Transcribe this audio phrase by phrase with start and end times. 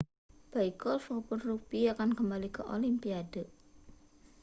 [0.53, 3.43] baik golf maupun rugbi akan kembali ke olimpiade